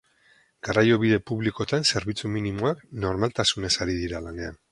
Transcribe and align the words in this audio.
Garraio-bide 0.67 1.19
publikoetan 1.31 1.85
zerbitzu 1.91 2.33
minimoak 2.37 2.83
normaltasunez 3.05 3.73
ari 3.87 3.99
dira 4.03 4.27
lanean. 4.29 4.59